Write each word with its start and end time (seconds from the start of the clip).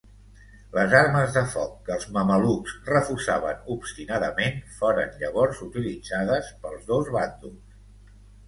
Les 0.75 0.93
armes 0.99 1.35
de 1.35 1.41
foc 1.51 1.75
que 1.89 1.93
els 1.95 2.07
mamelucs 2.15 2.73
refusaven 2.87 3.61
obstinadament, 3.75 4.57
foren 4.79 5.15
llavors 5.21 5.63
utilitzades 5.69 6.53
pels 6.65 6.93
dos 6.95 7.17
bàndols. 7.19 8.19